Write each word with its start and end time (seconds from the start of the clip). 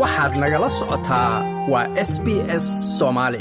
waxaad 0.00 0.32
nagala 0.42 0.68
socotaa 0.78 1.32
waa 1.72 1.86
s 2.10 2.12
b 2.24 2.26
s 2.64 2.66
soomaali 2.98 3.40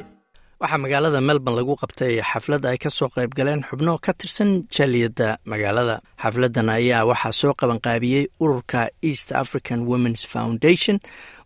waxaa 0.62 0.82
magaalada 0.86 1.20
melbourne 1.30 1.58
lagu 1.60 1.74
qabtay 1.82 2.14
xaflad 2.32 2.64
ay 2.72 2.78
ka 2.84 2.90
soo 2.98 3.10
qayb 3.16 3.32
galeen 3.40 3.62
xubno 3.70 3.94
ka 4.06 4.12
tirsan 4.20 4.50
jaaliyadda 4.76 5.28
magaalada. 5.52 5.96
Xafladdan 6.24 6.70
ayaa 6.78 7.08
waxaa 7.12 7.34
soo 7.42 7.54
qabanqaabiyey 7.62 8.24
ururka 8.44 8.82
east 9.10 9.28
african 9.42 9.80
womens 9.90 10.22
foundation 10.34 10.98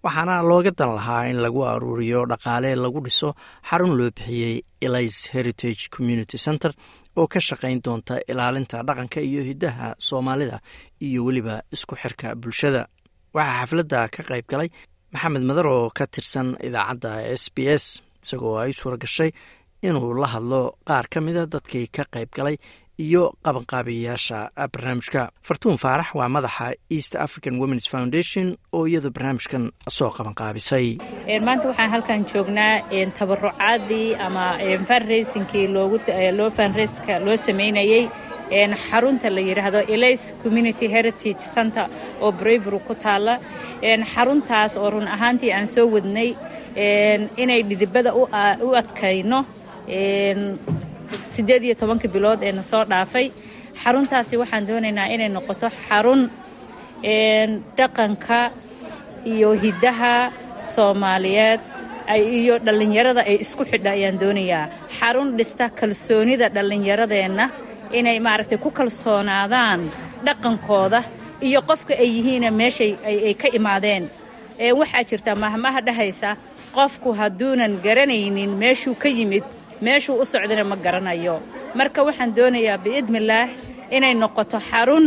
waxaana 0.06 0.36
looga 0.50 0.72
dan 0.80 0.90
lahaa 0.98 1.24
in 1.32 1.38
lagu 1.46 1.62
aruuriyo 1.74 2.20
dhaqaale 2.32 2.70
lagu 2.84 3.00
dhiso 3.06 3.30
xarun 3.70 3.94
loo 4.00 4.10
bixiyey 4.18 4.56
elis 4.86 5.18
heritage 5.34 5.82
community 5.96 6.38
center 6.46 6.72
oo 7.20 7.28
ka 7.34 7.40
shaqayn 7.48 7.80
doonta 7.86 8.14
ilaalinta 8.32 8.78
dhaqanka 8.88 9.20
iyo 9.30 9.42
hiddaha 9.50 9.88
soomaalida 10.08 10.58
iyo 11.06 11.20
weliba 11.28 11.56
isku 11.76 11.94
xirka 12.02 12.28
bulshada. 12.42 12.82
Waxaa 13.36 13.58
xafladda 13.62 14.00
ka 14.16 14.22
qayb 14.30 14.46
galay 14.52 14.70
maxamed 15.14 15.44
madar 15.50 15.68
oo 15.68 15.90
ka 15.98 16.06
tirsan 16.14 16.48
idaacadda 16.68 17.12
s 17.42 17.44
b 17.56 17.58
s 17.82 17.86
isagoo 18.24 18.56
ay 18.64 18.72
suura 18.80 18.98
gashay 19.04 19.32
inuu 19.88 20.14
la 20.22 20.28
hadlo 20.34 20.62
qaar 20.88 21.06
ka 21.14 21.20
mida 21.22 21.44
dadkii 21.54 21.88
ka 21.96 22.04
qayb 22.14 22.30
galay 22.38 22.58
iyo 23.06 23.24
qabanqaabiyayaasha 23.46 24.40
barnaamijka. 24.74 25.22
Fartuun 25.48 25.78
faarax 25.84 26.10
waa 26.18 26.30
madaxa 26.36 26.74
east 26.90 27.14
african 27.26 27.56
womens 27.62 27.86
foundation 27.94 28.48
oo 28.74 28.86
iyadu 28.90 29.10
barnaamijkan 29.16 29.64
soo 29.98 30.10
qabanqaabisay. 30.18 30.88
Maanta 31.46 31.68
waxaan 31.70 31.92
halkan 31.94 32.22
joognaa 32.32 32.74
tabarucaadii 33.20 34.16
ama 34.26 34.46
fanraysinkii 34.90 35.68
loo 36.38 36.50
fanrayska 36.58 37.14
loo 37.26 37.36
sameynayey 37.48 38.04
xarunta 38.50 39.30
la 39.30 39.42
yidhaahdo 39.42 39.80
elis 39.96 40.34
community 40.44 40.88
heritage 40.88 41.40
center 41.56 41.86
oo 42.22 42.32
braybury 42.32 42.80
ku 42.88 42.94
taalla. 42.96 43.40
Xaruntaas 44.14 44.78
oo 44.78 44.90
run 44.90 45.08
ahaantii 45.08 45.52
aan 45.54 45.68
soo 45.68 45.88
wadnay 45.96 46.30
inay 47.44 47.62
dhidibada 47.70 48.14
u 48.16 48.70
adkayno 48.82 49.40
siddeed 51.30 51.64
iyo 51.64 51.76
tobankii 51.76 52.12
bilood 52.16 52.44
ee 52.44 52.52
na 52.52 52.64
soo 52.64 52.84
dhaafay. 52.86 53.32
Xaruntaasi 53.84 54.38
waxaan 54.42 54.68
doonaynaa 54.68 55.08
inay 55.16 55.30
noqoto 55.30 55.68
xarun 55.88 56.22
dhaqanka 57.78 58.40
iyo 59.26 59.50
hiddaha 59.64 60.32
soomaaliyeed 60.74 61.60
iyo 62.40 62.56
dhallinyarada 62.66 63.22
ay 63.30 63.38
isku 63.44 63.64
xidha 63.72 63.92
ayaan 63.98 64.18
doonayaa. 64.20 64.66
Xarun 65.00 65.30
dhista 65.38 65.66
kalsoonida 65.80 66.48
dhallinyaradeenna 66.56 67.46
inay 67.92 68.20
maaragtay 68.20 68.58
ku 68.58 68.70
kalsoonaadaan 68.72 69.82
dhaqankooda 70.26 71.00
iyo 71.48 71.62
qofka 71.70 71.94
ay 72.04 72.10
yihiina 72.18 72.50
meeshay 72.52 72.92
ay 73.06 73.34
ka 73.42 73.48
imaadeen. 73.58 74.04
Waxaa 74.80 75.04
jirta 75.10 75.36
mahmaha 75.36 75.80
dhahaysa 75.88 76.30
qofku 76.76 77.10
hadduunan 77.20 77.74
garanaynin 77.86 78.52
meeshuu 78.62 78.96
ka 78.96 79.10
yimid 79.10 79.44
meeshuu 79.82 80.18
u 80.22 80.26
socdana 80.26 80.64
ma 80.64 80.76
garanayo. 80.76 81.36
Marka 81.78 82.04
waxaan 82.08 82.34
doonayaa 82.38 82.78
biidnillaah 82.84 83.50
inay 83.96 84.14
noqoto 84.14 84.58
xarun 84.70 85.06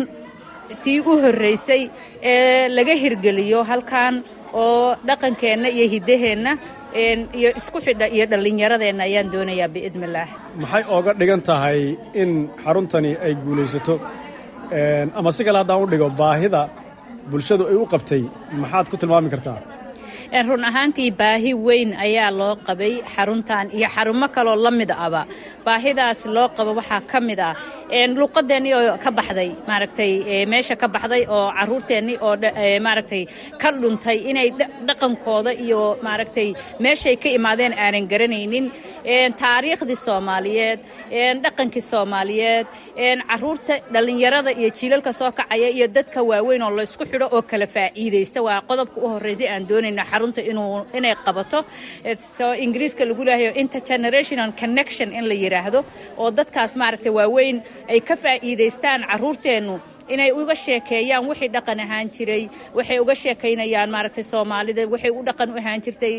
tii 0.82 1.00
u 1.00 1.12
horraysay 1.22 1.82
ee 2.22 2.68
laga 2.76 2.94
hirgeliyo 3.02 3.64
halkan 3.70 4.22
oo 4.54 4.94
dhaqankeenna 5.06 5.68
iyo 5.68 5.86
hiddaheenna 5.94 6.52
iyo 6.94 7.50
isku 7.60 7.78
xidha 7.86 8.06
iyo 8.16 8.24
dhallinyaradeenna 8.30 9.02
ayaan 9.08 9.28
doonayaa 9.32 9.68
biidnillaah 9.74 10.28
maxay 10.62 10.82
ooga 10.94 11.12
dhigan 11.20 11.42
tahay 11.48 11.80
in 12.22 12.30
xaruntani 12.64 13.12
ay 13.24 13.32
guulaysato? 13.44 13.94
Ama 15.18 15.30
si 15.36 15.42
kale 15.46 15.58
haddaan 15.62 15.82
u 15.84 15.86
dhigo 15.92 16.08
baahida 16.20 16.62
bulshadu 17.30 17.64
ay 17.70 17.76
u 17.82 17.86
qabtay 17.92 18.22
maxaad 18.62 18.86
ku 18.90 18.96
tilmaami 19.00 19.28
kartaa 19.34 19.58
run 20.30 20.62
ahaantii 20.64 21.10
baahi 21.10 21.52
weyn 21.66 21.90
ayaa 22.06 22.30
loo 22.30 22.54
qabay 22.66 23.02
xaruntan 23.14 23.66
iyo 23.74 23.88
xarumo 23.94 24.28
kaloo 24.28 24.54
la 24.56 24.70
mid 24.70 24.90
aba. 24.90 25.26
Baahidaas 25.66 26.26
loo 26.26 26.48
qabo 26.56 26.74
waxaa 26.78 27.00
ka 27.10 27.18
mid 27.20 27.40
ah 27.40 27.54
luuqadeennii 28.18 28.74
oo 28.78 28.96
ka 29.04 29.10
baxday 29.10 29.50
maaragtay 29.68 30.12
meesha 30.46 30.76
ka 30.76 30.86
baxday 30.88 31.26
oo 31.26 31.50
caruurteennii 31.58 32.16
oo 32.22 32.34
maaragtay 32.86 33.22
ka 33.60 33.68
dhuntay 33.72 34.18
inay 34.30 34.48
dhaqankooda 34.88 35.52
iyo 35.64 35.98
maaragtay 36.06 36.54
meeshay 36.84 37.16
ka 37.22 37.28
imaadeen 37.38 37.74
aanan 37.74 38.06
garanaynin 38.12 38.70
taariikhdii 39.04 39.96
soomaaliyeed 39.96 40.80
dhaqankii 41.44 41.80
soomaaliyeed 41.82 42.66
carruurta 43.28 43.74
dhallinyarada 43.92 44.50
iyo 44.50 44.70
jiilalka 44.78 45.12
soo 45.12 45.32
kacaya 45.32 45.68
iyo 45.68 45.86
dadka 45.88 46.22
waaweyn 46.22 46.62
oo 46.62 46.70
laysku 46.76 47.04
xidho 47.04 47.26
oo 47.32 47.42
kala 47.42 47.66
faa'iidaysta. 47.66 48.42
Waa 48.42 48.60
qodobka 48.68 49.00
u 49.00 49.08
horraysay 49.08 49.48
aan 49.48 49.68
doonayna 49.68 50.04
xarunta 50.04 50.40
inay 50.98 51.14
qabato. 51.24 51.64
Soo 52.36 52.52
ingiriiska 52.54 53.04
lagu 53.04 53.24
leeyahay 53.24 53.60
intergenerational 53.60 54.52
connection 54.60 55.12
in 55.12 55.28
la 55.28 55.34
yidhaahdo 55.34 55.84
oo 56.18 56.30
dadkaas 56.30 56.76
maaragtay 56.76 57.12
waaweyn 57.12 57.62
ay 57.88 58.00
ka 58.00 58.16
faa'iidaystaan 58.16 59.00
carruurteennu 59.10 59.80
inay 60.14 60.30
uga 60.40 60.54
sheekeeyaan 60.64 61.24
wixii 61.30 61.48
dhaqan 61.54 61.78
ahaan 61.84 62.06
jiray 62.16 62.42
waxay 62.76 62.98
uga 63.04 63.14
sheekaynayaan 63.22 63.90
maaragtay 63.94 64.24
soomaalida 64.32 64.82
waxay 64.92 65.10
u 65.18 65.22
dhaqan 65.28 65.48
u 65.54 65.58
ahaan 65.62 65.80
jirtay 65.84 66.14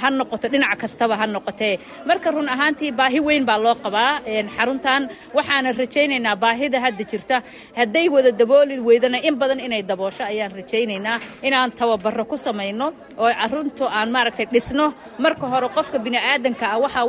ha 0.00 0.08
noqoto 0.18 0.46
dhinac 0.52 0.74
kastaba 0.82 1.14
ha 1.20 1.26
noqotee 1.36 1.74
marka 2.08 2.28
run 2.34 2.48
ahaantii 2.54 2.92
baahi 3.00 3.20
weyn 3.28 3.44
baa 3.50 3.58
loo 3.64 3.74
qabaa 3.84 4.12
xaruntan 4.56 5.02
waxaana 5.36 5.68
rajaynaynaa 5.82 6.36
baahida 6.44 6.78
hadda 6.84 7.04
jirta. 7.10 7.36
Hadday 7.78 8.06
wada 8.14 8.30
dabooli 8.40 8.76
weydana 8.88 9.18
in 9.28 9.34
badan 9.40 9.60
inay 9.66 9.82
daboosho 9.90 10.22
ayaan 10.32 10.52
rajaynaynaa 10.58 11.16
inaan 11.46 11.70
tababaro 11.78 12.24
ku 12.30 12.36
samayno 12.46 12.86
oo 13.22 13.30
carruurtu 13.40 13.84
aan 13.98 14.08
maaragtay 14.14 14.46
dhisno. 14.54 14.86
Marka 15.24 15.46
hore 15.52 15.68
qofka 15.76 15.98
bini'aadanka 16.04 16.64
ah 16.74 16.78
waxaa 16.84 17.04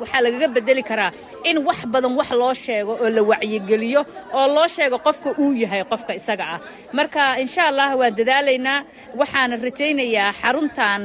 waxaa 0.00 0.20
lagaga 0.24 0.48
bedeli 0.56 0.82
karaa 0.90 1.10
in 1.50 1.56
wax 1.66 1.78
badan 1.92 2.12
wax 2.18 2.30
loo 2.40 2.54
sheego 2.64 2.92
oo 3.02 3.08
la 3.16 3.22
wacyigeliyo 3.30 4.00
oo 4.38 4.46
loo 4.56 4.68
sheego 4.76 4.96
qofka 5.06 5.28
uu 5.42 5.52
yahay 5.62 5.69
qofka 5.92 6.12
isaga 6.20 6.44
ah. 6.54 6.58
Marka 6.98 7.22
insha 7.44 7.62
allah 7.70 7.88
waan 8.00 8.14
dadaalaynaa. 8.18 8.78
Waxaana 9.20 9.54
rajaynayaa 9.66 10.30
xaruntan 10.42 11.00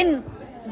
in 0.00 0.08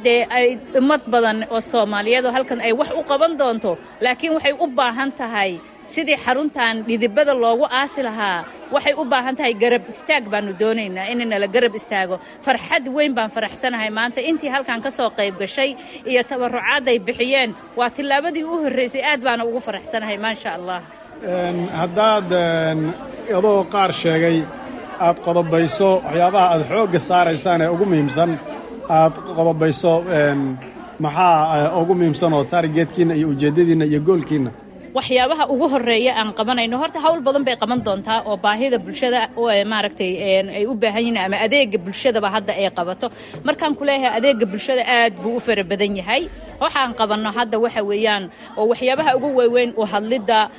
dee 0.05 0.23
ay 0.39 0.47
ummad 0.81 1.03
badan 1.13 1.39
oo 1.55 1.61
soomaaliyeed 1.73 2.25
oo 2.29 2.33
halkan 2.37 2.61
ay 2.67 2.73
wax 2.81 2.91
u 3.01 3.03
qaban 3.11 3.33
doonto 3.41 3.73
laakiin 4.05 4.33
waxay 4.37 4.55
u 4.65 4.67
baahan 4.79 5.11
tahay 5.21 5.53
sidii 5.95 6.17
xaruntan 6.25 6.75
dhidibada 6.87 7.33
loogu 7.43 7.65
aasi 7.81 8.01
lahaa 8.09 8.45
waxay 8.75 8.95
u 9.01 9.05
baahan 9.13 9.35
tahay 9.39 9.55
garab 9.63 9.85
istaag 9.93 10.25
baanu 10.33 10.51
doonaynaa 10.61 11.07
inanala 11.13 11.47
garab 11.55 11.75
istaago. 11.81 12.17
Farxad 12.45 12.85
weyn 12.97 13.13
baan 13.17 13.31
faraxsanahay 13.37 13.91
maanta. 13.99 14.21
Intii 14.31 14.51
halkan 14.55 14.81
ka 14.85 14.91
soo 14.99 15.11
qayb 15.19 15.35
gashay 15.43 15.71
iyo 16.11 16.23
tabarucaadday 16.31 16.99
bixiyeen 17.07 17.51
waa 17.79 17.91
tillaabadii 17.97 18.45
u 18.45 18.55
horraysay 18.65 19.03
aad 19.11 19.21
baana 19.27 19.43
ugu 19.49 19.61
faraxsanahay 19.67 20.19
maasha 20.25 20.51
allah 20.59 20.81
haddaad 21.27 22.31
adoo 23.39 23.65
qaar 23.73 23.93
sheegay 23.93 24.39
aad 25.07 25.17
qodobayso 25.27 25.91
waxyaabaha 26.05 26.47
aad 26.55 26.63
xoogga 26.71 26.99
saaraysaan 27.09 27.61
ee 27.63 27.69
ugu 27.75 27.85
muhiimsan 27.91 28.31
aad 28.99 29.13
qodobayso 29.37 29.93
maxaa 31.05 31.73
ugu 31.81 31.95
muhiimsan 31.95 32.33
oo 32.33 32.45
taarigeedkiinna 32.53 33.15
iyo 33.15 33.29
ujeeddadiinna 33.29 33.85
iyo 33.91 34.01
goolkiinna 34.09 34.51
waxyaabaha 34.97 35.45
ugu 35.53 35.67
horreeya 35.73 36.13
aan 36.21 36.33
qabanayno. 36.39 36.77
Horta 36.83 36.99
hawl 37.05 37.21
badan 37.21 37.45
bay 37.45 37.57
qaban 37.63 37.81
doontaa 37.87 38.23
oo 38.29 38.37
baahida 38.37 38.79
bulshada 38.79 39.21
maaragtay 39.73 40.13
ay 40.59 40.65
u 40.67 40.75
baahan 40.75 41.03
yihiin 41.05 41.19
ama 41.25 41.37
adeega 41.47 41.79
bulshadaba 41.79 42.29
hadda 42.35 42.53
ay 42.61 42.71
qabato. 42.79 43.07
Markaan 43.45 43.75
ku 43.79 43.85
adeega 43.85 44.47
bulshada 44.53 44.83
aad 44.97 45.15
buu 45.23 45.37
u 45.37 45.41
fara 45.41 45.63
badan 45.65 45.97
yahay. 46.01 46.23
Waxaan 46.61 46.95
qabanno 47.01 47.31
hadda 47.39 47.57
waxa 47.65 47.83
weeyaan 47.91 48.25
oo 48.57 48.65
waxyaabaha 48.73 49.17
ugu 49.17 49.29
waaweyn 49.39 49.71
u 49.77 49.83
hadlidda 49.93 50.51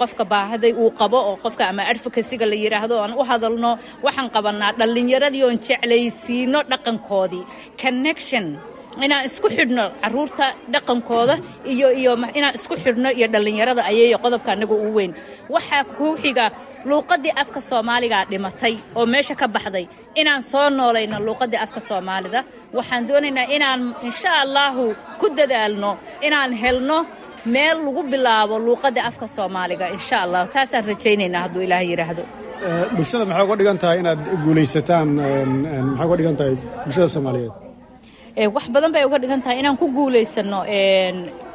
qofka 0.00 0.24
baahiday 0.24 0.72
uu 0.72 0.90
qabo 1.00 1.18
oo 1.30 1.36
qofka 1.44 1.68
ama 1.70 1.82
advocacyga 1.92 2.46
la 2.46 2.56
yidhaahdo 2.62 2.94
aan 3.02 3.12
u 3.14 3.22
hadalno. 3.30 3.78
Waxaan 4.02 4.28
qabannaa 4.34 4.72
dhallinyaradii 4.78 5.42
oon 5.44 5.58
jeclaysiino 5.66 6.58
dhaqankoodii. 6.70 7.44
Connection 7.82 8.46
inaan 9.04 9.24
isku 9.28 9.48
xidhno 9.56 9.84
carruurta 10.02 10.46
dhaqankooda 10.72 11.34
iyo 11.72 11.88
iyo 12.00 12.12
inaan 12.38 12.54
isku 12.58 12.74
xidhno 12.84 13.08
iyo 13.18 13.26
dhallinyarada 13.32 13.82
ayay 13.90 14.14
qodobka 14.24 14.50
anaga 14.54 14.74
ugu 14.82 14.90
weyn. 14.98 15.12
Waxaa 15.54 15.84
kuu 15.96 16.12
xiga 16.22 16.44
luuqaddii 16.90 17.32
afka 17.42 17.60
soomaaligaa 17.70 18.24
dhimatay 18.30 18.74
oo 18.98 19.04
meesha 19.12 19.34
ka 19.40 19.46
baxday. 19.54 19.84
Inaan 20.20 20.42
soo 20.50 20.66
noolayno 20.78 21.16
luuqaddii 21.26 21.60
afka 21.66 21.80
soomaalida. 21.88 22.40
Waxaan 22.76 23.02
doonaynaa 23.08 23.46
inaan 23.56 23.80
insha 24.08 24.30
allaahu 24.44 24.84
ku 25.20 25.26
dadaalno 25.38 25.90
inaan 26.26 26.50
helno 26.62 26.98
meel 27.54 27.76
lagu 27.86 28.02
bilaabo 28.12 28.54
luuqaddii 28.66 29.04
afka 29.10 29.26
soomaaliga 29.36 29.86
insha 29.96 30.16
allah 30.24 30.42
taasaan 30.54 30.84
rajaynaynaa 30.90 31.42
hadduu 31.44 31.62
ilaah 31.66 31.82
yidhaahdo. 31.90 32.22
Bulshada 32.96 33.24
maxay 33.30 33.44
uga 33.46 33.56
dhigan 33.60 33.78
tahay 33.82 33.98
inaad 34.02 34.20
guulaysataan 34.44 35.08
maxay 35.88 36.06
uga 36.08 36.16
dhigan 36.20 36.36
tahay 36.40 36.54
bulshada 36.84 37.08
soomaaliyeed 37.14 37.52
wax 38.46 38.64
badan 38.70 38.92
bay 38.94 39.02
uga 39.08 39.18
dhigan 39.18 39.42
tahay 39.42 39.58
inaan 39.58 39.76
ku 39.80 39.86
guulaysano 39.90 40.62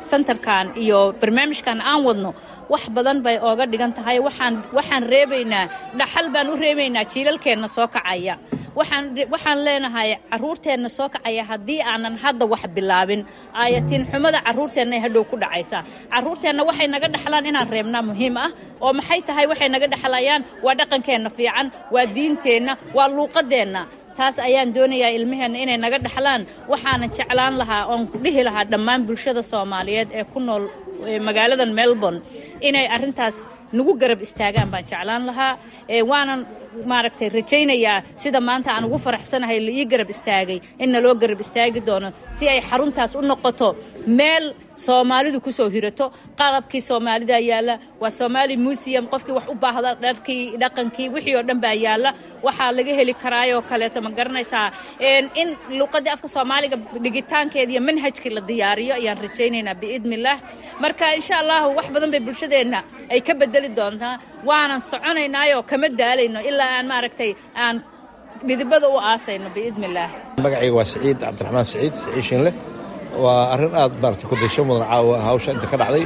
sentarkan 0.04 0.76
iyo 0.76 1.16
barnaamijkan 1.16 1.80
aan 1.80 2.04
wadno. 2.04 2.32
Wax 2.68 2.84
badan 2.92 3.24
bay 3.24 3.40
ooga 3.40 3.64
dhigan 3.72 3.94
tahay. 3.96 4.20
Waxaan 4.20 5.04
reebaynaa 5.08 5.66
dhaxal 6.00 6.28
baan 6.34 6.50
u 6.52 6.56
reebaynaa 6.60 7.06
jiilalkeenna 7.08 7.68
soo 7.68 7.88
kacaya. 7.88 8.36
Waxaan 8.76 9.60
leenahay 9.66 10.10
caruurteenna 10.32 10.90
soo 10.90 11.08
kacaya 11.10 11.44
haddii 11.50 11.80
aanan 11.82 12.16
hadda 12.24 12.46
wax 12.52 12.64
bilaabin. 12.76 13.22
Aayatiin 13.56 14.04
xumada 14.12 14.42
caruurteenna 14.44 15.00
hadhow 15.00 15.24
ku 15.24 15.36
dhacaysaa 15.40 15.84
caruurteenna 16.12 16.64
waxay 16.68 16.88
naga 16.88 17.08
dhexlaan 17.08 17.46
inaan 17.46 17.68
reebnaa 17.74 18.04
muhiim 18.10 18.36
ah. 18.38 18.52
Oo 18.84 18.92
maxay 18.94 19.22
tahay 19.28 19.46
waxay 19.48 19.70
naga 19.70 19.88
dhexlayaan 19.88 20.42
waa 20.66 20.76
dhaqankeenna 20.80 21.30
fiican 21.38 21.68
waa 21.94 22.06
diinteenna 22.16 22.74
waa 22.96 23.08
luuqadeenna 23.08 23.82
taas 24.18 24.36
ayaan 24.48 24.70
doonayaa 24.76 25.12
ilmaheenna 25.18 25.58
inay 25.64 25.78
naga 25.86 25.98
dhexlaan 26.06 26.42
waxaanan 26.72 27.10
jeclaan 27.18 27.54
lahaa 27.62 27.84
oon 27.92 28.02
dhihi 28.24 28.42
lahaa 28.48 28.66
dhammaan 28.72 29.02
bulshada 29.08 29.42
soomaaliyeed 29.52 30.10
ee 30.20 30.24
ku 30.34 30.40
nool 30.48 30.64
magaaladan 31.28 31.72
melbourne 31.80 32.20
inay 32.68 32.86
arrintaas 32.96 33.38
nagu 33.78 33.92
garab 34.02 34.20
istaagaan 34.28 34.70
baan 34.74 34.86
jeclaan 34.92 35.24
lahaa. 35.30 35.54
Waanan 36.12 36.40
maaragtay 36.92 37.30
rajaynayaa 37.38 37.98
sida 38.24 38.40
maanta 38.50 38.70
aan 38.76 38.84
ugu 38.88 38.98
faraxsanahay 39.06 39.58
la 39.68 39.72
ii 39.80 39.86
garab 39.92 40.10
istaagay 40.16 40.60
in 40.84 40.90
naloo 40.96 41.14
garab 41.24 41.40
istaagi 41.46 41.80
doono 41.88 42.10
si 42.38 42.44
ay 42.54 42.60
xaruntaas 42.70 43.12
u 43.20 43.22
noqoto 43.32 43.68
meel 44.20 44.46
soomaalidu 44.76 45.40
ku 45.46 45.52
soo 45.52 45.70
hirato 45.70 46.06
qalabkii 46.40 46.82
soomaalida 46.90 47.38
yaalla 47.40 47.76
waa 48.02 48.10
somaali 48.10 48.58
museum. 48.58 49.06
Qofkii 49.14 49.34
wax 49.38 49.46
u 49.54 49.56
baahda 49.64 49.96
dharkii 50.04 50.58
dhaqankii 50.62 51.08
wixii 51.16 51.36
oo 51.40 51.44
dhan 51.48 51.60
baa 51.62 51.74
yaalla. 51.86 52.10
Waxaa 52.46 52.72
laga 52.78 52.94
heli 53.00 53.14
karaayoo 53.14 53.62
kaleeto 53.70 54.02
ma 54.06 54.10
garanaysaa. 54.18 54.68
In 55.42 55.50
luuqadii 55.80 56.12
afka 56.16 56.28
soomaaliga 56.36 56.78
dhigitaankeeda 57.04 57.72
iyo 57.74 57.82
manhajkii 57.82 58.32
la 58.38 58.42
diyaariyo 58.50 58.94
ayaan 59.00 59.18
rajaynaynaa 59.26 59.76
biidnillaah 59.82 60.38
marka 60.84 61.06
insha 61.20 61.36
allahu 61.42 61.76
wax 61.78 61.86
badan 61.96 62.12
bay 62.14 62.20
bulshadeenna 62.28 62.80
ay 63.14 63.22
ka 63.28 63.34
bedeli 63.42 63.70
doontaa. 63.78 64.16
Waanan 64.50 64.82
soconaynaayoo 64.92 65.64
kama 65.64 65.88
daalayno 66.00 66.40
ilaa 66.50 66.72
aan 66.78 66.88
maaragtay 66.92 67.32
aan 67.56 67.76
dhidibada 68.48 68.88
u 68.90 68.98
aasayno 69.00 69.50
biidnillaah 69.56 70.10
magacayga 70.44 70.76
waa 70.78 70.86
saciid 70.94 71.18
cabdiraxmaan 71.24 71.66
saciid 71.72 71.94
saciid 72.04 72.24
shinle 72.30 72.52
waa 73.24 73.54
arrin 73.54 73.74
aad 73.82 73.94
maarata 74.02 74.26
ku 74.28 74.36
dasho 74.36 74.62
mudan 74.68 74.88
caawa 74.90 75.16
hawsha 75.28 75.52
inta 75.56 75.68
ka 75.72 75.78
dhacday 75.82 76.04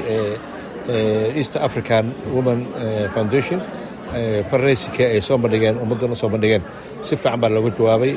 east 1.39 1.55
african 1.67 2.05
woman 2.35 2.59
foundation 3.13 3.59
farnaysinka 4.49 5.03
ay 5.13 5.21
soo 5.27 5.37
bandhigeen 5.43 5.75
ummaddana 5.83 6.15
soo 6.15 6.29
bandhigeen. 6.33 6.63
Si 7.07 7.15
fiican 7.15 7.39
baa 7.41 7.49
looga 7.55 7.71
jawaabay 7.77 8.11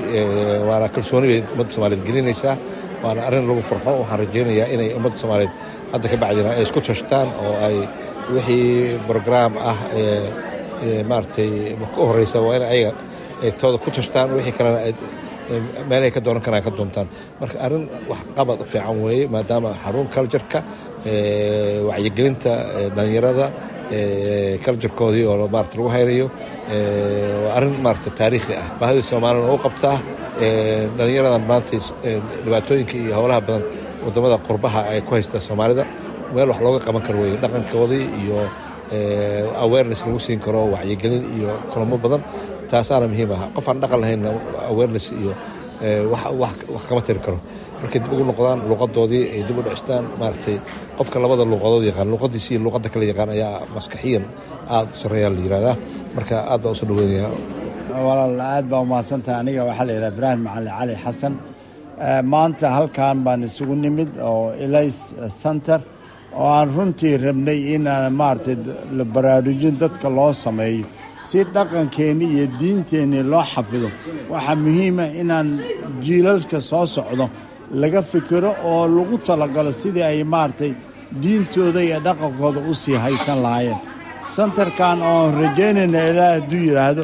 waana 0.69 0.87
kalsooni 0.95 1.27
bay 1.31 1.41
ummadda 1.53 1.71
soomaaliyeed 1.75 2.05
gelinaysaa 2.09 2.55
waana 3.05 3.21
arrin 3.29 3.45
lagu 3.49 3.63
farxo 3.71 3.91
waxaan 4.03 4.19
rajaynayaa 4.23 4.69
inay 4.75 4.89
ummadda 4.99 5.17
soomaaliyeed 5.23 5.53
hadda 5.93 6.07
ka 6.13 6.17
bacdina 6.23 6.51
ay 6.57 6.63
isku 6.67 6.81
tashtaan 6.89 7.29
oo 7.45 7.55
ay 7.67 7.77
wixii 8.35 8.99
brograam 9.09 9.53
ah 9.71 9.79
maaragtay 11.11 11.51
ka 11.95 12.01
horeysa 12.09 12.39
waa 12.47 12.57
in 12.59 12.63
ayaga 12.75 12.93
ay 13.43 13.51
tooda 13.61 13.79
ku 13.85 13.91
tashtaan 13.91 14.29
wixii 14.37 14.55
kalena 14.59 14.81
meelahay 15.89 16.11
ka 16.17 16.21
doonan 16.27 16.43
karaan 16.47 16.63
ka 16.67 16.71
doontaan 16.79 17.09
marka 17.41 17.57
arrin 17.67 17.85
wax 18.11 18.21
qabad 18.37 18.59
fiican 18.73 18.97
weeye 19.05 19.25
maadaama 19.35 19.71
xarun 19.83 20.07
cultureka 20.15 20.59
wacyigelinta 21.89 22.53
dhalinyarada 22.97 23.47
culturekoodii 24.65 25.25
oo 25.31 25.49
maarata 25.55 25.75
lagu 25.79 25.89
hayrayo 25.97 26.27
waa 27.45 27.53
arrin 27.59 27.75
maarata 27.85 28.11
taariikhi 28.19 28.55
ah. 28.63 28.67
Baahida 28.81 29.03
soomaalina 29.11 29.53
u 29.55 29.59
qabtaa 29.67 29.97
dhalinyaradan 30.99 31.45
maanta 31.51 31.77
dhibaatooyinka 32.45 32.95
iyo 33.03 33.13
howlaha 33.19 33.41
badan 33.47 33.63
waddamada 34.05 34.37
qurbaha 34.49 34.81
ay 34.93 35.01
ku 35.07 35.11
haysta 35.17 35.41
soomaalida 35.49 35.85
meel 36.35 36.49
wax 36.53 36.61
looga 36.65 36.81
qaban 36.87 37.03
karo 37.07 37.19
weye 37.25 37.37
dhaqankoodii 37.43 38.05
iyo 38.23 38.39
awareness 39.65 40.01
lagu 40.07 40.19
siin 40.27 40.41
karo 40.45 40.61
wacyigelin 40.75 41.23
iyo 41.37 41.51
kulamo 41.73 41.97
badan 42.05 42.23
taasaana 42.71 43.07
muhiim 43.13 43.31
ah 43.37 43.41
qof 43.57 43.67
aan 43.71 43.79
dhaqan 43.83 43.99
lahayn 44.03 44.21
awareness 44.73 45.07
iyo 45.21 45.33
wax 46.13 46.83
kama 46.89 47.01
tiri 47.07 47.21
karo. 47.27 47.39
Markay 47.83 48.01
dib 48.03 48.13
ugu 48.15 48.25
noqdaan 48.31 48.59
luuqadoodii 48.71 49.25
ay 49.35 49.41
dib 49.49 49.57
u 49.59 49.63
dhicistaan 49.67 50.05
maaragtay 50.21 50.57
qofka 50.99 51.17
labada 51.25 51.45
luuqadood 51.53 51.85
yaqaan 51.91 52.09
luuqadiisi 52.13 52.49
iyo 52.55 52.61
luuqadda 52.65 52.89
kale 52.93 53.05
yaqaan 53.13 53.31
ayaa 53.37 53.55
maskaxiyan 53.77 54.25
aada 54.75 54.91
sareeyaa 55.03 55.31
la 55.35 55.41
yihahdaa 55.47 55.77
marka 56.17 56.35
aad 56.53 56.61
baan 56.65 56.73
u 56.75 56.79
soo 56.81 56.87
dhaweynayaa 56.91 57.31
walaal 58.07 58.37
aad 58.55 58.67
baa 58.73 58.81
umahadsantahay 58.87 59.39
aniga 59.43 59.63
waxaa 59.69 59.87
la 59.89 59.93
yidhaha 59.97 60.13
ibraahim 60.15 60.41
macali 60.47 60.71
cali 60.79 60.95
xasan. 61.05 61.35
Maanta 62.33 62.67
halkan 62.77 63.17
baan 63.27 63.41
isugu 63.49 63.75
nimid 63.85 64.11
oo 64.31 64.45
elays 64.65 64.99
center 65.43 65.81
oo 66.41 66.49
aan 66.59 66.69
runtii 66.77 67.15
rabnay 67.27 67.59
inaan 67.75 68.13
maaragtay 68.21 68.57
baraarujin 69.15 69.75
dadka 69.83 70.09
loo 70.19 70.31
sameeyo 70.45 70.85
si 71.31 71.39
dhaqankeenni 71.55 72.27
iyo 72.35 72.47
diinteenni 72.61 73.21
loo 73.33 73.45
xafido 73.53 73.89
waxaa 74.33 74.57
muhiima 74.65 75.05
inaan 75.21 75.49
jiilalka 76.05 76.59
soo 76.71 76.87
socdo 76.95 77.27
laga 77.81 78.01
fikiro 78.11 78.51
oo 78.71 78.85
lagu 78.97 79.17
talagalo 79.27 79.73
sidii 79.81 80.03
ay 80.11 80.21
maaragtay 80.33 80.73
diintooda 81.23 81.81
iyo 81.89 81.99
dhaqankooda 82.07 82.61
u 82.71 82.75
sii 82.83 82.97
haysan 83.05 83.39
lahaayeen. 83.45 83.79
Santarkan 84.37 84.99
oon 85.13 85.29
rajaynayna 85.41 86.01
ilaah 86.11 86.33
hadduu 86.35 86.61
yidhaahdo 86.69 87.03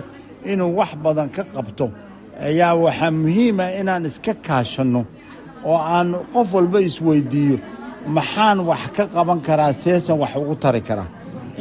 inuu 0.53 0.73
wax 0.79 0.91
badan 1.05 1.29
ka 1.37 1.43
qabto 1.55 1.87
ayaa 2.49 2.75
waxaa 2.85 3.11
muhiima 3.23 3.65
inaan 3.81 4.05
iska 4.11 4.33
kaashanno 4.47 5.01
oo 5.71 5.79
aan 5.97 6.09
qof 6.33 6.49
walba 6.57 6.79
isweyddiiyo 6.89 7.57
maxaan 8.17 8.59
wax 8.71 8.83
ka 8.97 9.05
qaban 9.15 9.41
karaa 9.47 9.73
seesan 9.83 10.17
wax 10.23 10.33
ugu 10.41 10.55
tari 10.63 10.81
karaa. 10.89 11.09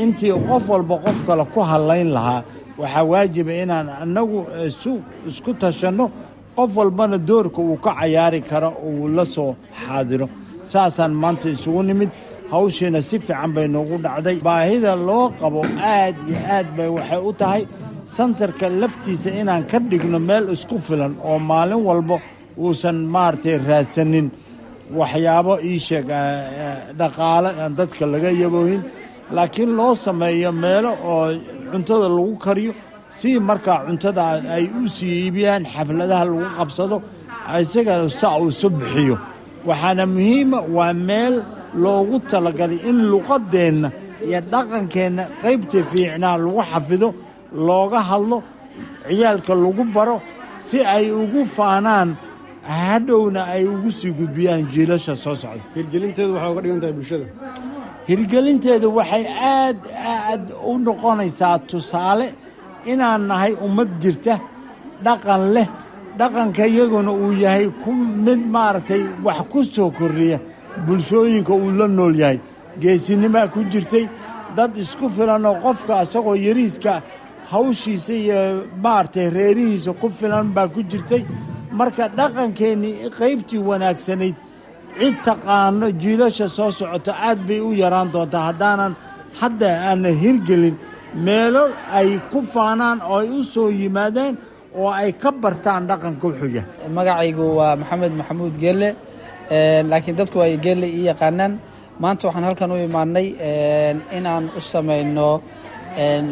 Intii 0.03 0.33
qof 0.49 0.63
walba 0.73 0.95
qof 1.05 1.17
kale 1.27 1.43
ku 1.53 1.59
hadlayn 1.69 2.09
lahaa 2.17 2.41
waxaa 2.81 3.03
waajiba 3.11 3.53
inaan 3.63 3.87
annagu 4.03 4.39
isku 5.31 5.51
tashanno 5.61 6.05
qof 6.57 6.71
walbana 6.79 7.17
doorka 7.29 7.59
uu 7.69 7.77
ka 7.85 7.91
cayaari 7.99 8.41
karo 8.49 8.69
uu 8.87 9.07
la 9.17 9.25
soo 9.35 9.51
xaadiro. 9.85 10.27
Saasaan 10.71 11.13
maanta 11.21 11.47
isugu 11.55 11.81
nimid. 11.89 12.09
Hawshiina 12.51 12.99
si 13.09 13.15
fiican 13.25 13.51
bay 13.55 13.67
noogu 13.73 13.95
dhacday. 14.05 14.37
Baahida 14.47 14.91
loo 15.07 15.25
qabo 15.41 15.61
aad 15.95 16.15
iyo 16.29 16.37
aad 16.55 16.67
bay 16.77 16.89
waxay 16.97 17.21
u 17.29 17.31
tahay 17.41 17.61
santarka 18.15 18.65
laftiisa 18.81 19.29
inaan 19.41 19.63
ka 19.71 19.77
dhigno 19.89 20.19
meel 20.29 20.45
isku 20.55 20.75
filan 20.87 21.13
oo 21.29 21.37
maalin 21.49 21.81
walba 21.89 22.17
uusan 22.63 22.97
maaragtay 23.13 23.57
raadsanin. 23.67 24.27
Waxyaabo 24.99 25.53
ii 25.69 25.79
sheeg 25.87 26.07
dhaqaale 26.99 27.49
aan 27.61 27.73
dadka 27.79 28.03
laga 28.13 28.29
yaboohin. 28.41 28.81
Laakiin 29.35 29.71
loo 29.77 29.93
sameeyo 30.05 30.51
meelo 30.63 30.91
oo 31.13 31.25
cuntada 31.75 32.07
lagu 32.17 32.35
kariyo 32.45 32.73
si 33.19 33.29
markaa 33.49 33.79
cuntada 33.87 34.23
ay 34.55 34.65
u 34.81 34.87
sii 34.95 35.13
iibiyaan 35.27 35.63
xafladaha 35.73 36.23
lagu 36.31 36.45
qabsado 36.57 36.97
isagana 37.61 38.07
saa 38.21 38.39
isu 38.49 38.67
bixiyo. 38.79 39.15
Waxaana 39.67 40.03
muhiima 40.13 40.59
waa 40.75 40.93
meel 41.07 41.35
loogu 41.83 42.17
talagalay 42.31 42.79
in 42.89 42.97
luqadeenna 43.11 43.89
iyo 44.27 44.39
dhaqankeenna 44.51 45.23
qaybta 45.43 45.79
fiicnaa 45.91 46.37
lagu 46.43 46.61
xafido 46.71 47.07
looga 47.67 47.99
hadlo 48.09 48.37
ciyaalka 49.07 49.53
lagu 49.63 49.83
baro 49.95 50.17
si 50.67 50.77
ay 50.95 51.05
ugu 51.21 51.41
faanaan 51.57 52.09
hadhowna 52.79 53.41
ay 53.55 53.63
ugu 53.73 53.89
sii 53.99 54.11
gudbiyaan 54.19 54.61
jiilasha 54.73 55.13
soo 55.23 55.35
socda. 55.41 55.63
Hirgelinteedu 55.75 56.31
waxaa 56.35 56.51
uga 56.53 56.61
dhigan 56.63 56.79
tahay 56.81 56.93
bulshada 56.97 57.25
hirgelinteedu 58.09 58.87
waxay 58.97 59.25
aad 59.55 59.79
aad 60.15 60.43
u 60.71 60.73
noqonaysaa 60.85 61.57
tusaale 61.69 62.27
inaan 62.91 63.21
nahay 63.29 63.53
ummad 63.65 63.89
jirta 64.03 64.35
dhaqan 65.05 65.43
leh 65.55 65.67
dhaqanka 66.19 66.63
iyaguna 66.73 67.11
uu 67.23 67.33
yahay 67.43 67.67
ku 67.83 67.91
mid 68.25 68.41
maaragtay 68.55 69.01
wax 69.25 69.39
ku 69.51 69.59
soo 69.73 69.89
kordhiya 69.99 70.39
bulshooyinka 70.85 71.53
uu 71.63 71.71
la 71.79 71.87
nool 71.87 72.15
yahay. 72.21 72.39
Geesinimaa 72.81 73.47
ku 73.53 73.59
jirtay 73.71 74.05
dad 74.55 74.71
isku 74.83 75.05
filan 75.15 75.45
oo 75.49 75.55
qofka 75.63 75.93
isagoo 76.05 76.35
yariiska 76.47 76.93
hawshiisa 77.51 78.13
iyo 78.13 78.39
maaragtay 78.83 79.27
reerihiisa 79.37 79.91
ku 80.01 80.07
filan 80.19 80.47
baa 80.55 80.67
ku 80.75 80.81
jirtay. 80.91 81.23
Marka 81.79 82.03
dhaqankeennii 82.17 82.95
qaybtii 83.19 83.61
wanaagsanayd 83.69 84.35
cid 84.99 85.15
taqaano 85.27 85.87
jiilasha 86.01 86.47
soo 86.57 86.71
socota 86.79 87.11
aad 87.27 87.39
bay 87.47 87.59
u 87.67 87.69
yaraan 87.83 88.07
doontaa. 88.13 88.43
Haddaanan 88.49 88.93
hadda 89.41 89.69
aanna 89.89 90.09
hirgelin 90.21 90.75
meelo 91.25 91.63
ay 91.99 92.09
ku 92.31 92.39
faanaan 92.53 92.97
oo 93.11 93.19
ay 93.23 93.29
u 93.37 93.43
soo 93.53 93.69
yimaadaan 93.79 94.33
oo 94.79 94.89
ay 95.01 95.11
ka 95.21 95.29
bartaan 95.43 95.83
dhaqanka 95.89 96.23
wuxuu 96.27 96.49
yahay. 96.57 96.89
Magacaygu 96.97 97.45
waa 97.57 97.75
maxamed 97.81 98.13
maxamuud 98.19 98.55
geelle 98.63 98.89
laakiin 99.89 100.15
dadku 100.19 100.37
ay 100.45 100.53
geelle 100.65 100.87
ii 100.97 101.05
yaqaanaan. 101.11 101.53
Maanta 102.01 102.23
waxaan 102.27 102.45
halkan 102.47 102.71
u 102.71 102.77
imaanay 102.87 103.27
inaan 104.17 104.43
u 104.57 104.59
samayno 104.71 105.29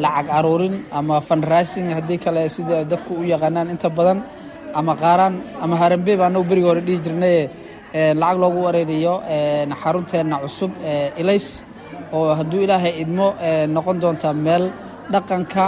lacag 0.03 0.27
aruurin 0.37 0.75
ama 0.97 1.15
fundraising 1.27 1.87
haddii 1.97 2.19
kale 2.23 2.41
sida 2.55 2.77
dadku 2.91 3.11
u 3.21 3.23
yaqaanaan 3.33 3.67
inta 3.73 3.89
badan 3.97 4.19
ama 4.79 4.93
qaaraan 5.03 5.35
ama 5.63 5.75
harambe 5.81 6.13
baa 6.19 6.27
anagu 6.31 6.45
beriga 6.49 6.67
hore 6.71 6.81
dhihi 6.87 6.99
jirnaye 7.05 7.41
lacag 7.93 8.37
loogu 8.43 8.59
wareeriyo 8.67 9.13
xarunteenna 9.81 10.35
cusub 10.43 10.71
elays 11.21 11.47
oo 12.17 12.33
hadduu 12.39 12.61
ilaahay 12.65 12.93
idmo 13.03 13.27
noqon 13.75 13.97
doonta 14.03 14.29
meel 14.45 14.63
dhaqanka 15.13 15.65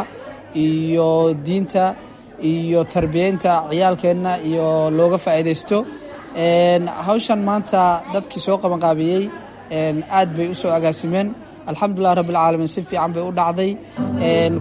iyo 0.66 1.10
diinta 1.46 1.86
iyo 2.52 2.84
tarbiyeynta 2.94 3.52
ciyaalkeenna 3.72 4.32
iyo 4.50 4.90
looga 4.98 5.18
faa'iidaysto. 5.26 5.78
Hawshan 7.08 7.40
maanta 7.48 7.82
dadkii 8.14 8.42
soo 8.46 8.58
qabanqaabiyey 8.64 9.24
aad 10.18 10.30
bay 10.38 10.48
u 10.54 10.56
soo 10.62 10.72
agaasimeen 10.78 11.28
alxamdulilah 11.70 12.14
rabbilcaalamiin 12.20 12.68
si 12.76 12.82
fiican 12.90 13.12
bay 13.16 13.24
u 13.24 13.32
dhacday. 13.40 13.72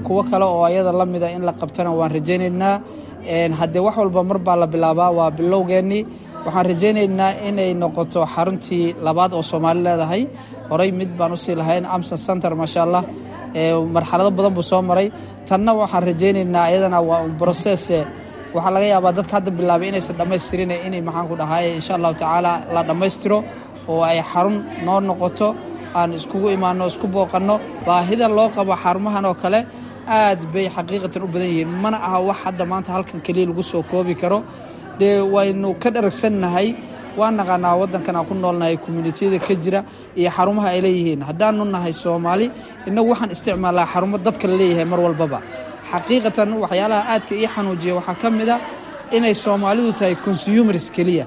Kuwo 0.06 0.22
kale 0.30 0.44
oo 0.44 0.62
ayada 0.68 0.92
la 0.92 1.04
mida 1.06 1.28
in 1.36 1.42
la 1.48 1.52
qabtana 1.60 1.90
waan 1.98 2.10
rajaynaynaa. 2.16 2.76
Haddee 3.60 3.82
wax 3.86 3.96
walba 4.00 4.22
mar 4.30 4.38
baa 4.46 4.56
la 4.62 4.66
bilaabaa 4.66 5.10
waa 5.18 5.30
bilowgeennii 5.38 6.02
waxaan 6.46 6.66
rajaynaynaa 6.70 7.30
inay 7.48 7.70
noqoto 7.82 8.20
xaruntii 8.34 8.84
labaad 9.06 9.32
oo 9.38 9.42
soomaali 9.50 9.80
leedahay. 9.86 10.22
Horey 10.70 10.90
mid 11.00 11.10
baan 11.18 11.32
u 11.32 11.36
sii 11.44 11.54
lahayn 11.60 11.84
amson 11.94 12.18
center 12.26 12.52
maasha 12.60 12.80
allah 12.86 13.02
marxalado 13.96 14.30
badan 14.38 14.54
buu 14.56 14.62
soo 14.70 14.82
maray. 14.90 15.08
Tanna 15.48 15.72
waxaan 15.80 16.02
rajaynaynaa 16.10 16.66
iyadana 16.70 16.98
waa 17.08 17.20
un 17.26 17.32
brocesse 17.40 17.98
waxaa 18.54 18.72
laga 18.74 18.86
yaabaa 18.94 19.12
dadka 19.18 19.32
hadda 19.36 19.50
bilaabay 19.58 19.88
inaysan 19.90 20.16
dhammaystirin 20.18 20.70
inay 20.86 21.02
maxaan 21.08 21.26
ku 21.30 21.34
dhahay 21.40 21.64
insha 21.78 21.92
allahu 21.98 22.14
tacaala 22.20 22.52
la 22.74 22.80
dhammaystiro 22.88 23.38
oo 23.92 24.02
ay 24.10 24.18
xarun 24.32 24.56
noo 24.86 25.00
noqoto 25.08 25.48
aan 25.98 26.10
iskugu 26.18 26.48
imaano 26.56 26.84
isku 26.92 27.06
booqanno. 27.14 27.54
Baahida 27.86 28.26
loo 28.36 28.48
qabo 28.56 28.72
xarumahan 28.82 29.24
oo 29.30 29.34
kale 29.42 29.60
aad 30.18 30.40
bay 30.52 30.66
xaqiiqatan 30.76 31.22
u 31.24 31.28
badan 31.34 31.48
yihiin. 31.52 31.70
Mana 31.82 31.96
aha 32.06 32.18
wax 32.28 32.38
hadda 32.44 32.64
maanta 32.70 32.90
halkan 32.94 33.18
keliya 33.26 33.46
lagu 33.50 33.62
soo 33.72 33.82
koobi 33.90 34.14
karo 34.22 34.38
dee 35.00 35.18
waynu 35.34 35.68
ka 35.82 35.88
dharagsannahay 35.94 36.68
waan 37.18 37.34
naqaanaa 37.38 37.74
waddankan 37.80 38.16
aan 38.18 38.26
ku 38.28 38.34
noolnahay 38.34 38.76
communitiyada 38.84 39.38
ka 39.46 39.54
jira 39.62 39.80
iyo 40.20 40.30
xarumaha 40.36 40.68
ay 40.74 40.80
leeyihiin. 40.86 41.20
Haddaanu 41.28 41.64
nahay 41.74 41.92
soomaali 42.02 42.46
innagu 42.88 43.08
waxaan 43.12 43.30
isticmaalaa 43.34 43.86
xarumo 43.92 44.16
dadka 44.26 44.46
la 44.50 44.56
leeyahay 44.60 44.84
mar 44.92 45.00
walbaba. 45.06 45.38
Xaqiiqatan 45.92 46.50
waxyaalaha 46.62 47.02
aadka 47.12 47.32
ii 47.40 47.46
xanuujiya 47.54 47.94
waxaa 47.98 48.16
ka 48.22 48.28
mid 48.38 48.48
a 48.48 48.56
inay 49.16 49.34
soomaalidu 49.44 49.92
tahay 49.98 50.14
consumers 50.26 50.86
keliya. 50.96 51.24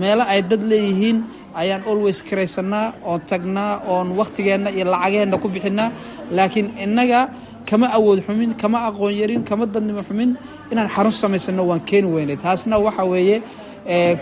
Meelo 0.00 0.24
ay 0.32 0.40
dad 0.50 0.62
leeyihiin 0.70 1.18
ayaan 1.60 1.82
always 1.90 2.18
karaysannaa 2.28 2.86
oon 3.10 3.20
tagnaa 3.30 3.72
oon 3.92 4.08
wakhtigeenna 4.18 4.70
iyo 4.76 4.84
lacagaheenna 4.92 5.36
ku 5.42 5.48
bixinnaa 5.54 5.88
laakiin 6.36 6.68
innaga 6.84 7.20
kama 7.70 7.86
awood 7.98 8.18
xumin 8.26 8.50
kama 8.62 8.78
aqoon 8.88 9.12
yarin 9.20 9.42
kama 9.48 9.64
dadnimo 9.74 10.02
xumin 10.08 10.30
inaan 10.72 10.88
xarun 10.94 11.14
samaysano 11.22 11.62
waan 11.70 11.80
keeni 11.88 12.08
weynay 12.14 12.36
taasna 12.44 12.76
waxa 12.86 13.04
weeye 13.12 13.36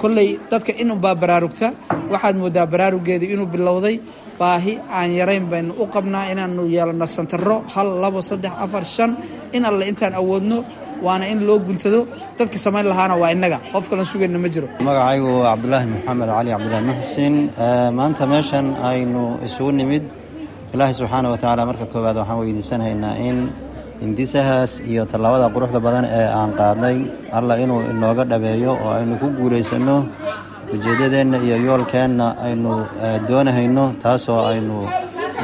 kolley 0.00 0.28
dadka 0.50 0.72
inunbaa 0.82 1.14
baraarugta 1.22 1.66
waxaad 2.12 2.36
moodaa 2.42 2.66
baraarugeeda 2.72 3.26
inuu 3.34 3.46
bilowday. 3.54 3.96
Baahi 4.40 4.72
aan 4.98 5.10
yarayn 5.18 5.46
baynu 5.52 5.72
u 5.82 5.84
qabnaa 5.94 6.30
inaanu 6.32 6.62
yeelano 6.74 7.06
santaro 7.16 7.56
hal 7.74 7.88
labo 8.02 8.20
saddex 8.28 8.52
afar 8.64 8.84
shan 8.94 9.10
in 9.56 9.64
alle 9.70 9.84
intaan 9.90 10.14
awoodno 10.20 10.58
waana 11.06 11.24
in 11.32 11.40
loo 11.46 11.58
guntado. 11.58 12.00
Dadkii 12.38 12.60
samayn 12.66 12.86
lahaana 12.90 13.14
waa 13.22 13.30
innaga. 13.34 13.58
Qof 13.72 13.84
kalan 13.90 14.06
sugayna 14.12 14.38
ma 14.44 14.48
jiro. 14.54 14.68
Magacaygu 14.88 15.26
waa 15.42 15.50
cabdulaahi 15.56 15.86
maxamed 15.94 16.28
cali 16.36 16.50
cabdulaahi 16.54 16.84
muxsin 16.90 17.34
maanta 17.98 18.24
meeshan 18.32 18.66
aynu 18.90 19.22
isugu 19.46 19.72
nimid 19.80 20.04
ilaahay 20.74 20.94
subxaana 21.00 21.28
wa 21.32 21.36
tacaala 21.40 21.62
marka 21.70 21.86
koowaad 21.92 22.16
waxaan 22.20 22.38
weydiisanaynaa 22.42 23.14
in 23.28 23.36
hindisahaas 24.02 24.72
iyo 24.90 25.02
tallaabada 25.12 25.46
quruxda 25.54 25.80
badan 25.86 26.04
ee 26.18 26.28
aan 26.40 26.50
qaadnay 26.60 26.96
alla 27.38 27.54
inuu 27.64 27.80
inooga 27.92 28.24
dhabeeyo 28.32 28.72
oo 28.84 28.90
aynu 28.98 29.14
ku 29.22 29.28
guulaysanno 29.38 29.96
ujeeddadeenna 30.74 31.36
iyo 31.46 31.56
yoolkeenna 31.66 32.26
aynu 32.46 32.72
doonahayno 33.28 33.84
taasoo 34.02 34.40
aynu 34.52 34.76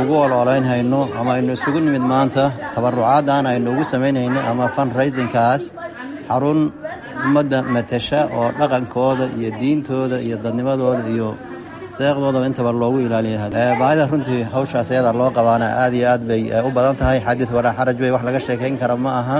ugu 0.00 0.14
ololaynhayno 0.24 1.00
ama 1.20 1.30
aynu 1.36 1.50
isugu 1.56 1.80
nimid 1.86 2.04
maanta. 2.12 2.44
Tabarucaaddan 2.74 3.44
aynu 3.52 3.66
ugu 3.72 3.84
samaynhayno 3.92 4.40
ama 4.50 4.64
fundraisingkaas 4.76 5.62
xarun 6.28 6.60
ummadda 7.26 7.58
matasha 7.74 8.20
oo 8.38 8.48
dhaqankooda 8.60 9.26
iyo 9.38 9.50
diintooda 9.60 10.16
iyo 10.26 10.36
dadnimadooda 10.44 11.04
iyo 11.14 11.28
deeqdoodaba 11.98 12.46
intaba 12.50 12.72
loogu 12.82 12.98
ilaaliya 13.06 13.46
baahida 13.80 14.04
runtii 14.12 14.42
hawshaas 14.52 14.88
ayada 14.90 15.12
loo 15.20 15.30
qabaana 15.38 15.66
aad 15.82 15.94
iyo 15.94 16.06
aad 16.12 16.22
bay 16.30 16.42
u 16.66 16.70
badan 16.76 16.96
tahay. 17.00 17.18
Xadid 17.26 17.48
walaa 17.56 17.74
xaraj 17.78 17.96
wey 18.02 18.10
wax 18.14 18.22
laga 18.28 18.40
sheekayn 18.46 18.74
kara 18.80 18.96
ma 18.96 19.10
aha. 19.20 19.38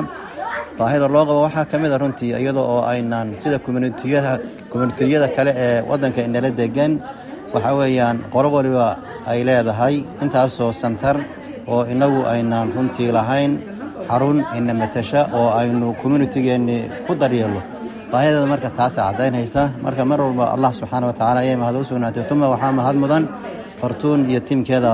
Baahida 0.78 1.06
loo 1.14 1.24
qabo 1.28 1.40
waxaa 1.46 1.66
ka 1.70 1.76
mid 1.82 1.92
a 1.92 1.98
runtii 2.02 2.30
iyada 2.40 2.60
oo 2.72 2.80
aynaan 2.92 3.34
sida 3.34 3.58
communitiyada 4.72 5.28
kale 5.36 5.52
ee 5.66 5.82
waddanka 5.90 6.20
inala 6.28 6.50
degan 6.60 6.92
waxaa 7.54 7.74
weeyaan 7.80 8.16
qolo 8.32 8.48
ay 9.30 9.38
leedahay. 9.48 9.96
Intaasoo 10.22 10.72
santar 10.72 11.16
oo 11.72 11.82
innagu 11.92 12.20
aynaan 12.34 12.68
runtii 12.76 13.10
lahayn 13.18 13.52
xarun 14.08 14.38
ina 14.58 14.74
matasha 14.74 15.20
oo 15.38 15.48
aynu 15.60 15.86
communitygeenni 16.02 16.78
ku 17.06 17.12
daryeelno 17.14 17.60
baahideeda 18.14 18.46
marka 18.54 18.68
taasa 18.78 19.00
caddaynaysa 19.08 19.62
marka 19.86 20.02
mar 20.10 20.18
walba 20.26 20.44
allah 20.54 20.70
subxaana 20.78 21.06
wa 21.10 21.14
tacala 21.20 21.40
ayay 21.44 21.56
mahad 21.62 21.76
u 21.80 21.84
tuma 22.30 22.46
waxaa 22.54 22.72
mahad 22.80 22.96
mudan 23.02 23.24
fartuun 23.80 24.20
iyo 24.30 24.40
tiimkeeda 24.48 24.92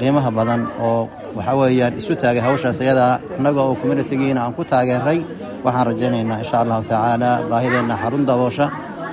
qiimaha 0.00 0.30
badan 0.38 0.60
oo 0.88 1.00
waxaa 1.36 1.56
weeyaan 1.60 1.94
isu 2.00 2.12
taagay 2.22 2.42
hawshaas 2.46 2.78
ayadaa 2.84 3.12
innaga 3.38 3.60
oo 3.66 3.74
communitigiina 3.80 4.40
aan 4.44 4.54
ku 4.58 4.62
taageeray 4.72 5.18
waxaan 5.66 5.86
rajaynaynaa 5.90 6.38
insha 6.44 6.56
allahu 6.64 6.82
tacaala 6.90 7.30
baahideenna 7.50 7.94
xarun 8.02 8.24
daboosha. 8.30 8.66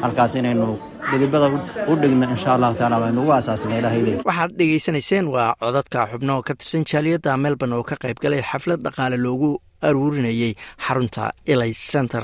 Halkaas 0.03 0.33
inaynu 0.39 0.67
dhidibada 1.11 1.47
u 1.91 1.93
dhigno 2.01 2.25
insha 2.35 2.49
allahu 2.55 2.73
tacala 2.79 2.97
waynu 3.03 3.19
ugu 3.23 3.33
asaasna 3.39 3.73
ilaahayde 3.79 4.11
waxaad 4.29 4.51
dhegaysanayseen 4.59 5.25
waa 5.35 5.49
codadka 5.63 5.99
xubno 6.11 6.35
ka 6.47 6.53
tirsan 6.59 6.83
jaaliyadda 6.91 7.31
melbourne 7.43 7.75
oo 7.79 7.83
ka 7.89 7.95
qayb 8.03 8.17
galay 8.23 8.41
xaflad 8.51 8.79
dhaqaale 8.85 9.17
loogu 9.25 9.49
aruurinayey 9.87 10.51
xarunta 10.85 11.23
eli 11.53 11.69
center 11.91 12.23